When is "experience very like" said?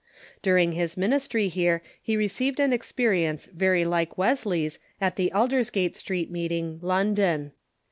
2.73-4.17